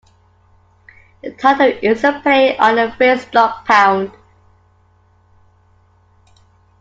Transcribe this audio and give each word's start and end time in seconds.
The 1.21 1.29
title 1.33 1.77
is 1.83 2.03
a 2.03 2.19
play 2.23 2.57
on 2.57 2.77
the 2.77 2.91
phrase 2.97 3.23
dog 3.25 3.63
pound. 3.65 4.11